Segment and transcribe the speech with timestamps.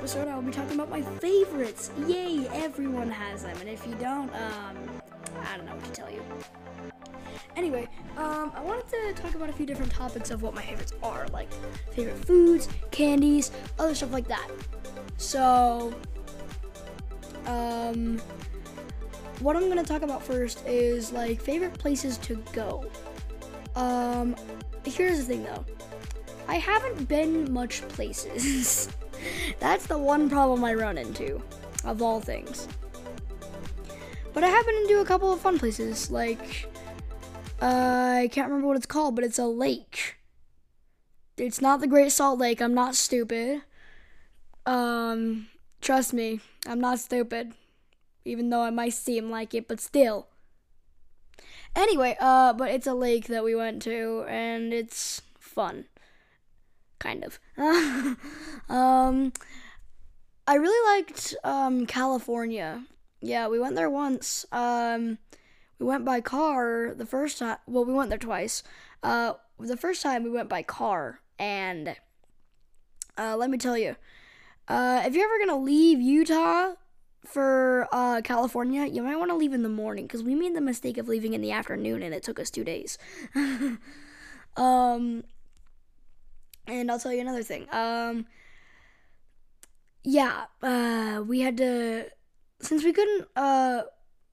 [0.00, 1.90] episode, I will be talking about my favorites.
[2.06, 3.54] Yay, everyone has them.
[3.60, 4.78] And if you don't, um,
[5.42, 6.22] I don't know what to tell you.
[7.54, 7.86] Anyway,
[8.16, 11.28] um, I wanted to talk about a few different topics of what my favorites are,
[11.34, 11.52] like
[11.92, 14.48] favorite foods, candies, other stuff like that.
[15.18, 15.92] So,
[17.44, 18.18] um,
[19.40, 22.90] what I'm gonna talk about first is like favorite places to go.
[23.76, 24.34] Um,
[24.82, 25.66] here's the thing though,
[26.48, 28.88] I haven't been much places.
[29.60, 31.40] That's the one problem I run into,
[31.84, 32.66] of all things.
[34.32, 36.66] But I have been into a couple of fun places, like
[37.60, 40.16] uh, I can't remember what it's called, but it's a lake.
[41.36, 42.60] It's not the Great Salt Lake.
[42.60, 43.62] I'm not stupid.
[44.64, 45.48] Um,
[45.80, 47.52] trust me, I'm not stupid.
[48.24, 50.28] Even though I might seem like it, but still.
[51.76, 55.86] Anyway, uh, but it's a lake that we went to, and it's fun.
[57.00, 57.40] Kind of.
[58.68, 59.32] um,
[60.46, 62.84] I really liked um, California.
[63.20, 64.46] Yeah, we went there once.
[64.52, 65.18] Um,
[65.80, 67.58] we went by car the first time.
[67.66, 68.62] Well, we went there twice.
[69.02, 71.96] Uh, the first time we went by car, and
[73.18, 73.96] uh, let me tell you,
[74.68, 76.74] uh, if you're ever gonna leave Utah
[77.24, 80.60] for uh, California, you might want to leave in the morning because we made the
[80.60, 82.98] mistake of leaving in the afternoon, and it took us two days.
[84.56, 85.24] um,
[86.70, 87.66] and I'll tell you another thing.
[87.72, 88.26] Um,
[90.02, 92.06] yeah, uh, we had to
[92.60, 93.28] since we couldn't.
[93.36, 93.82] Uh,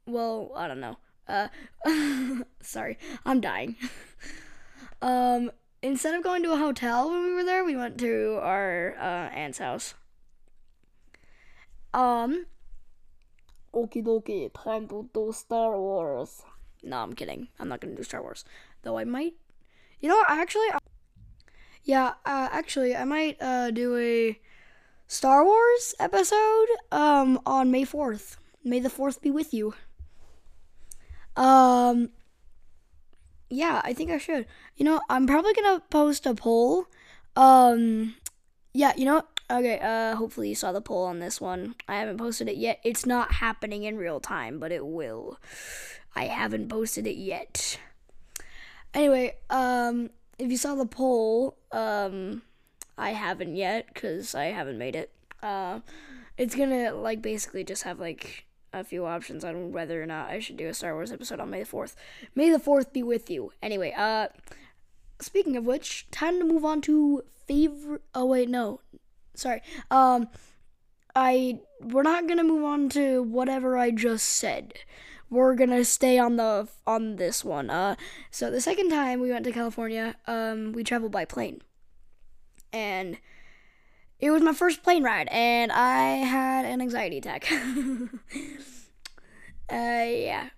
[0.06, 0.98] well, I don't know.
[1.28, 1.48] Uh,
[2.62, 3.76] sorry, I'm dying.
[5.02, 8.96] um, instead of going to a hotel when we were there, we went to our
[8.98, 9.94] uh, aunt's house.
[11.94, 12.46] Um,
[13.74, 16.44] okie dokie, time to do Star Wars.
[16.84, 17.48] No, I'm kidding.
[17.60, 18.46] I'm not gonna do Star Wars,
[18.84, 19.34] though I might.
[20.00, 20.78] You know, what, actually, I,
[21.88, 24.38] yeah, uh, actually, I might uh, do a
[25.08, 28.38] Star Wars episode um on May fourth.
[28.62, 29.74] May the fourth be with you.
[31.38, 32.10] Um,
[33.50, 34.46] yeah, I think I should.
[34.76, 36.88] You know, I'm probably gonna post a poll.
[37.38, 38.16] Um,
[38.74, 39.80] yeah, you know, okay.
[39.80, 41.76] Uh, hopefully you saw the poll on this one.
[41.88, 42.82] I haven't posted it yet.
[42.84, 45.40] It's not happening in real time, but it will.
[46.14, 47.80] I haven't posted it yet.
[48.94, 50.10] Anyway, um,
[50.40, 52.42] if you saw the poll, um,
[52.98, 55.12] I haven't yet because I haven't made it.
[55.42, 55.80] Uh,
[56.38, 60.40] it's gonna like basically just have like a few options on whether or not I
[60.40, 61.96] should do a Star Wars episode on May the 4th.
[62.36, 63.52] May the 4th be with you.
[63.62, 64.28] Anyway, uh
[65.20, 68.82] speaking of which, time to move on to favorite Oh wait, no.
[69.34, 69.62] Sorry.
[69.90, 70.28] Um
[71.16, 74.74] I we're not going to move on to whatever I just said.
[75.30, 77.70] We're to stay on the on this one.
[77.70, 77.96] Uh
[78.32, 81.62] so the second time we went to California, um we traveled by plane.
[82.72, 83.18] And
[84.20, 87.52] it was my first plane ride and I had an anxiety attack.
[87.52, 87.66] uh,
[89.70, 90.50] yeah.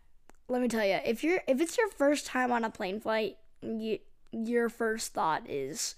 [0.48, 3.38] Let me tell you, if you're if it's your first time on a plane flight,
[3.62, 4.00] you,
[4.32, 5.94] your first thought is,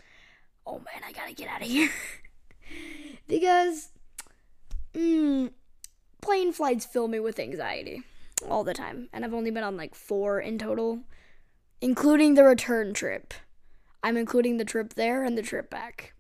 [0.68, 1.90] "Oh man, I gotta get out of here,"
[3.28, 3.92] because
[4.94, 5.52] mm,
[6.22, 8.04] plane flights fill me with anxiety
[8.50, 11.02] all the time, and I've only been on like four in total,
[11.80, 13.34] including the return trip.
[14.04, 16.14] I'm including the trip there and the trip back.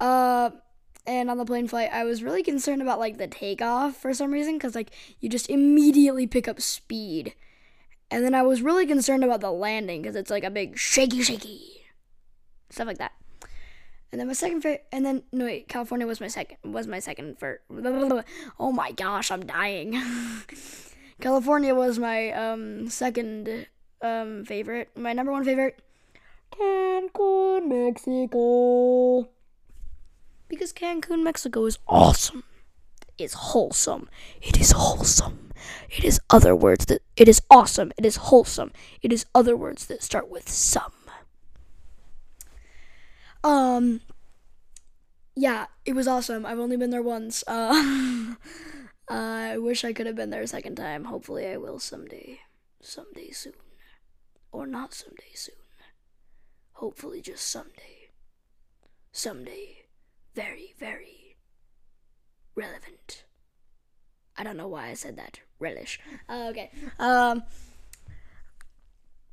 [0.00, 0.50] Uh,
[1.06, 4.32] and on the plane flight, I was really concerned about like the takeoff for some
[4.32, 4.90] reason because like
[5.20, 7.34] you just immediately pick up speed.
[8.10, 11.22] And then I was really concerned about the landing because it's like a big shaky,
[11.22, 11.80] shaky
[12.70, 13.12] stuff like that.
[14.12, 16.98] And then my second favorite, and then no wait, California was my second was my
[16.98, 17.60] second for.
[18.58, 20.00] Oh my gosh, I'm dying.
[21.20, 23.66] California was my um second
[24.02, 24.90] um favorite.
[24.96, 25.78] My number one favorite,
[26.52, 29.28] Cancun, Mexico
[30.50, 32.42] because Cancun, Mexico is awesome.
[33.16, 34.10] It's wholesome.
[34.42, 35.50] It is wholesome.
[35.88, 37.92] It is other words that it is awesome.
[37.96, 38.72] It is wholesome.
[39.00, 40.92] It is other words that start with some.
[43.42, 44.00] Um
[45.36, 46.44] yeah, it was awesome.
[46.44, 47.44] I've only been there once.
[49.10, 49.14] Uh,
[49.52, 51.02] I wish I could have been there a second time.
[51.02, 52.38] Hopefully I will someday.
[52.80, 53.54] Someday soon.
[54.52, 55.56] Or not someday soon.
[56.74, 58.10] Hopefully just someday.
[59.10, 59.80] Someday
[60.34, 61.36] very, very
[62.54, 63.24] relevant.
[64.36, 65.40] I don't know why I said that.
[65.58, 65.98] Relish.
[66.28, 66.70] Uh, okay.
[66.98, 67.42] Um.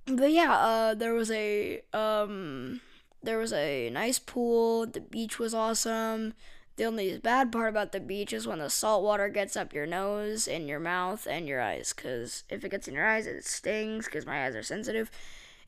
[0.06, 2.82] But yeah, uh, there was a um,
[3.28, 4.86] there was a nice pool.
[4.86, 6.34] The beach was awesome.
[6.78, 9.86] The only bad part about the beach is when the salt water gets up your
[9.86, 11.92] nose and your mouth and your eyes.
[11.92, 14.08] Cause if it gets in your eyes, it stings.
[14.08, 15.12] Cause my eyes are sensitive.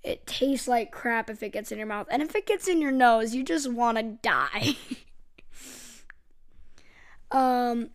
[0.04, 2.08] It tastes like crap if it gets in your mouth.
[2.10, 4.78] And if it gets in your nose, you just want to die.
[7.32, 7.90] um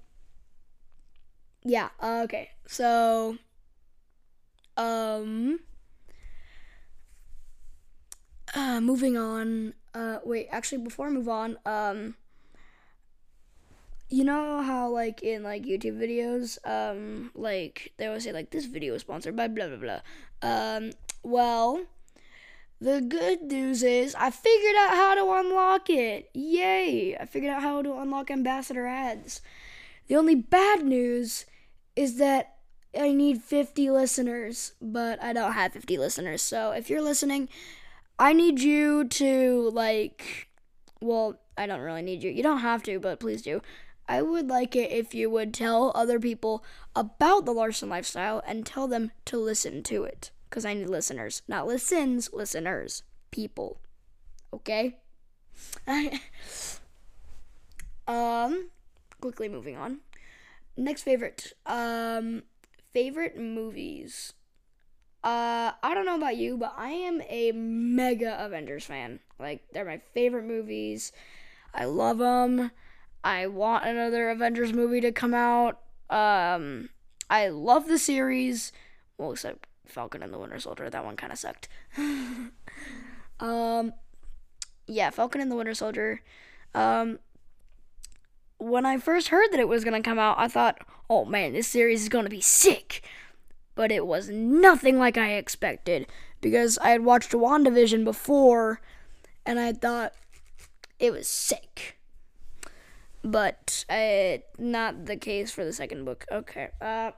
[1.65, 2.51] yeah, okay.
[2.67, 3.39] So
[4.77, 5.61] um
[8.55, 9.75] uh moving on.
[9.95, 12.15] Uh wait, actually before I move on, um
[14.15, 18.67] you know how like in like YouTube videos, um, like they always say like this
[18.67, 20.01] video is sponsored by blah blah blah.
[20.43, 20.93] Um,
[21.23, 21.83] well,
[22.81, 26.31] the good news is I figured out how to unlock it.
[26.35, 27.17] Yay!
[27.17, 29.41] I figured out how to unlock ambassador ads.
[30.07, 31.47] The only bad news
[31.97, 32.57] is that
[32.99, 36.43] I need 50 listeners, but I don't have 50 listeners.
[36.43, 37.49] So if you're listening,
[38.19, 40.49] I need you to like
[41.05, 42.31] well, I don't really need you.
[42.31, 43.61] You don't have to, but please do.
[44.09, 46.65] I would like it if you would tell other people
[46.95, 50.31] about the Larson lifestyle and tell them to listen to it.
[50.49, 51.43] Because I need listeners.
[51.49, 53.03] Not listens, listeners.
[53.31, 53.81] People.
[54.53, 54.99] Okay?
[58.07, 58.71] um,
[59.21, 59.99] quickly moving on.
[60.77, 61.53] Next favorite.
[61.67, 62.43] Um,
[62.93, 64.33] favorite movies.
[65.25, 69.21] Uh, I don't know about you, but I am a mega Avengers fan.
[69.39, 71.13] Like, they're my favorite movies.
[71.73, 72.71] I love them.
[73.25, 75.81] I want another Avengers movie to come out.
[76.11, 76.91] Um,
[77.31, 78.71] I love the series.
[79.17, 80.91] Well, except Falcon and the Winter Soldier.
[80.91, 81.69] That one kind of sucked.
[83.41, 83.95] um,
[84.87, 86.21] yeah, Falcon and the Winter Soldier.
[86.75, 87.19] Um,
[88.59, 90.79] when I first heard that it was gonna come out, I thought,
[91.09, 93.03] "Oh man, this series is gonna be sick."
[93.75, 96.07] But it was nothing like I expected
[96.41, 98.81] because I had watched WandaVision before,
[99.45, 100.13] and I thought
[100.99, 101.97] it was sick
[103.25, 106.27] but uh, not the case for the second book.
[106.31, 106.69] Okay.
[106.81, 107.13] Uh,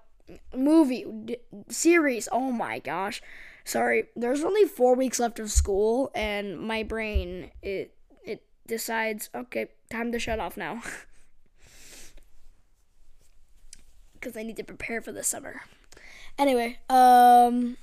[0.55, 1.39] movie d-
[1.69, 2.29] series.
[2.31, 3.21] Oh my gosh.
[3.65, 4.05] Sorry.
[4.15, 7.95] There's only four weeks left of school, and my brain it
[8.25, 9.29] it decides.
[9.35, 10.83] Okay, time to shut off now.
[14.15, 15.61] Because I need to prepare for the summer.
[16.39, 17.77] Anyway, um,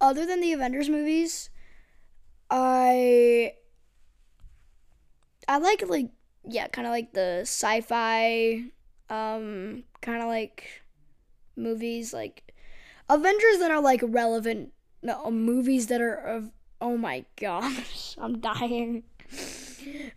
[0.00, 1.50] other than the Avengers movies,
[2.50, 3.54] I
[5.48, 6.10] I like like
[6.48, 8.64] yeah, kind of like the sci-fi,
[9.10, 10.82] um, kind of like
[11.56, 12.54] movies like
[13.08, 14.72] Avengers that are like relevant.
[15.02, 16.50] No, movies that are of.
[16.80, 19.02] Oh my gosh, I'm dying.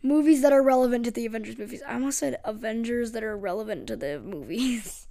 [0.03, 1.81] movies that are relevant to the Avengers movies.
[1.87, 5.07] I almost said Avengers that are relevant to the movies.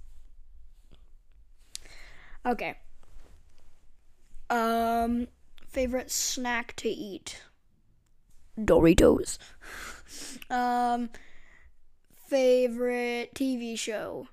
[2.45, 2.77] okay.
[4.49, 5.27] Um,
[5.67, 7.41] favorite snack to eat?
[8.59, 9.37] Doritos.
[10.49, 11.09] Um,
[12.27, 14.27] favorite TV show?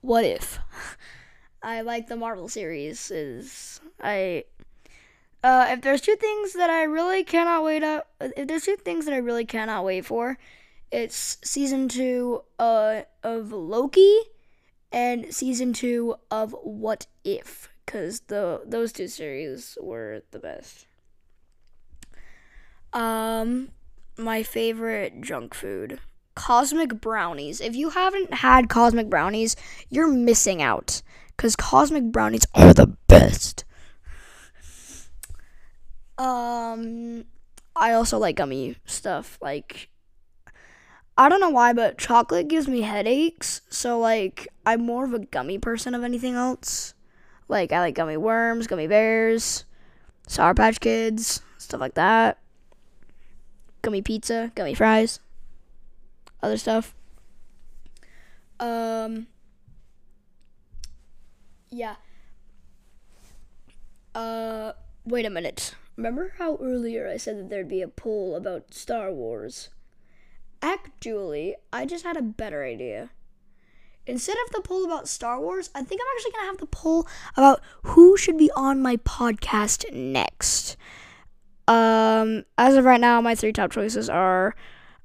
[0.00, 0.60] What if?
[1.62, 3.10] I like the Marvel series.
[3.10, 4.44] Is I
[5.42, 9.04] uh, if there's two things that I really cannot wait up, if there's two things
[9.06, 10.38] that I really cannot wait for,
[10.90, 14.18] it's season two uh, of Loki
[14.92, 20.86] and season two of What If, because the those two series were the best.
[22.92, 23.70] Um,
[24.16, 26.00] my favorite junk food
[26.34, 27.60] cosmic brownies.
[27.60, 29.56] If you haven't had cosmic brownies,
[29.90, 31.02] you're missing out
[31.36, 33.64] because cosmic brownies are the best.
[36.16, 37.26] Um,
[37.76, 39.38] I also like gummy stuff.
[39.42, 39.89] Like,
[41.20, 43.60] I don't know why, but chocolate gives me headaches.
[43.68, 46.94] So, like, I'm more of a gummy person of anything else.
[47.46, 49.64] Like, I like gummy worms, gummy bears,
[50.26, 52.38] Sour Patch Kids, stuff like that
[53.82, 55.20] gummy pizza, gummy fries,
[56.42, 56.94] other stuff.
[58.58, 59.26] Um,
[61.70, 61.96] yeah.
[64.14, 64.72] Uh,
[65.04, 65.74] wait a minute.
[65.96, 69.70] Remember how earlier I said that there'd be a poll about Star Wars?
[70.62, 73.10] Actually, I just had a better idea.
[74.06, 76.66] Instead of the poll about Star Wars, I think I'm actually going to have the
[76.66, 80.76] poll about who should be on my podcast next.
[81.68, 84.54] Um, as of right now, my three top choices are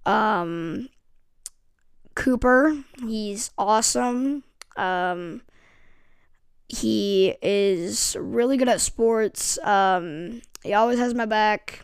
[0.05, 0.89] um,
[2.15, 2.75] Cooper.
[2.99, 4.43] He's awesome.
[4.75, 5.41] Um,
[6.67, 9.59] he is really good at sports.
[9.59, 11.83] Um, he always has my back.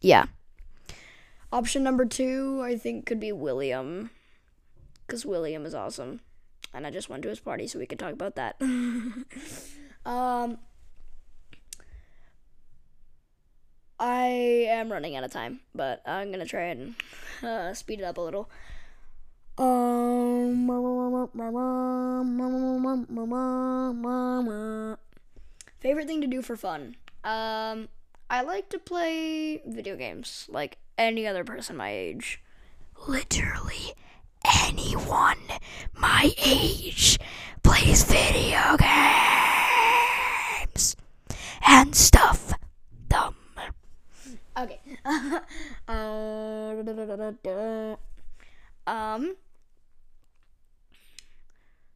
[0.00, 0.26] Yeah.
[1.54, 4.10] Option number two, I think, could be William.
[5.06, 6.18] Because William is awesome.
[6.74, 8.56] And I just went to his party, so we could talk about that.
[10.04, 10.58] um,
[14.00, 16.96] I am running out of time, but I'm gonna try and
[17.40, 18.50] uh, speed it up a little.
[19.56, 20.66] Um,
[25.78, 26.96] favorite thing to do for fun.
[27.22, 27.88] Um,
[28.28, 32.40] I like to play video games like any other person my age.
[33.06, 33.94] Literally
[34.66, 35.38] anyone
[35.94, 37.18] my age
[37.62, 38.94] plays video games
[41.66, 42.52] and stuff.
[43.08, 43.34] Dumb.
[44.56, 44.80] Okay.
[48.86, 49.36] um.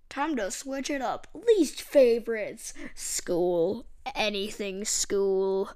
[0.09, 1.29] Time to switch it up.
[1.35, 2.75] Least favorites.
[2.95, 3.87] School.
[4.15, 5.71] Anything school.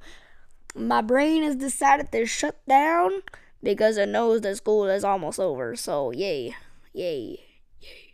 [0.75, 3.23] My brain has decided to shut down
[3.63, 5.77] because it knows that school is almost over.
[5.77, 6.57] So, yay.
[6.93, 7.41] Yay.
[7.81, 8.13] Yay.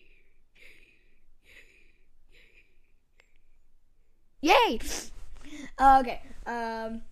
[4.41, 4.79] Yay.
[5.81, 6.21] Okay.
[6.47, 7.03] Um.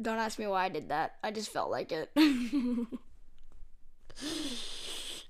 [0.00, 1.16] Don't ask me why I did that.
[1.24, 2.10] I just felt like it.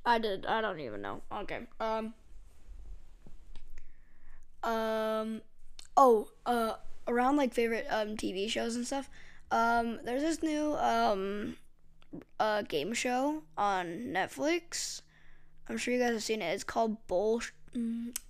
[0.04, 0.46] I did.
[0.46, 1.22] I don't even know.
[1.32, 1.60] Okay.
[1.80, 2.14] Um.
[4.62, 5.40] Um.
[5.96, 6.28] Oh.
[6.44, 6.74] Uh.
[7.08, 9.10] Around like favorite um TV shows and stuff.
[9.50, 9.98] Um.
[10.04, 11.56] There's this new um.
[12.40, 15.02] Uh, game show on Netflix.
[15.68, 16.54] I'm sure you guys have seen it.
[16.54, 17.42] It's called Bull.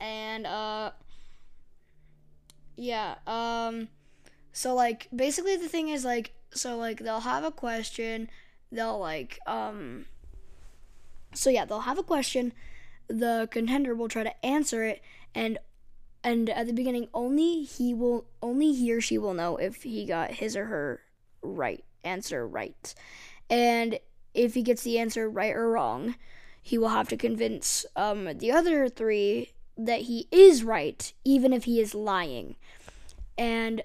[0.00, 0.92] And uh.
[2.76, 3.16] Yeah.
[3.26, 3.88] Um.
[4.52, 8.30] So like basically the thing is like so like they'll have a question.
[8.72, 10.06] They'll like um
[11.34, 12.52] so yeah, they'll have a question.
[13.08, 15.02] The contender will try to answer it,
[15.34, 15.58] and
[16.24, 20.04] and at the beginning, only he will, only he or she will know if he
[20.04, 21.00] got his or her
[21.42, 22.94] right answer right,
[23.48, 23.98] and
[24.34, 26.16] if he gets the answer right or wrong,
[26.62, 31.64] he will have to convince um, the other three that he is right, even if
[31.64, 32.56] he is lying,
[33.36, 33.82] and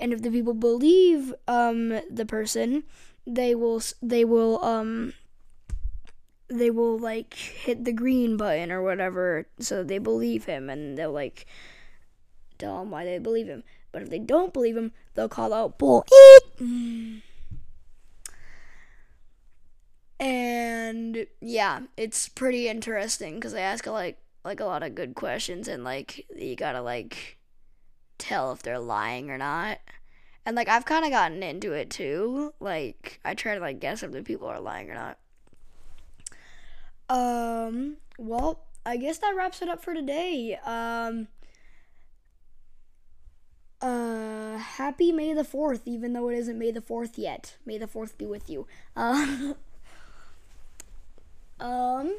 [0.00, 2.84] and if the people believe um, the person,
[3.26, 5.12] they will they will um,
[6.48, 11.12] they will like hit the green button or whatever so they believe him and they'll
[11.12, 11.46] like
[12.58, 13.62] tell them why they believe him.
[13.92, 16.06] But if they don't believe him, they'll call out bull.
[20.20, 25.68] And yeah, it's pretty interesting because they ask like like a lot of good questions
[25.68, 27.38] and like you gotta like
[28.18, 29.78] tell if they're lying or not.
[30.46, 32.52] And like I've kind of gotten into it too.
[32.60, 35.18] Like I try to like guess if the people are lying or not.
[37.08, 40.58] Um, well, I guess that wraps it up for today.
[40.64, 41.28] Um,
[43.84, 47.56] uh, happy May the 4th, even though it isn't May the 4th yet.
[47.66, 48.66] May the 4th be with you.
[48.96, 49.52] Uh,
[51.60, 52.16] um,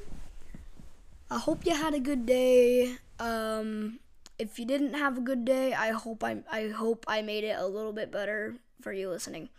[1.31, 2.97] I hope you had a good day.
[3.19, 3.99] Um,
[4.37, 7.57] if you didn't have a good day, I hope I I hope I made it
[7.57, 9.49] a little bit better for you listening.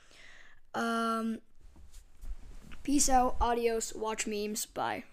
[0.75, 1.39] Um,
[2.85, 5.05] peace out, adios, watch memes, bye.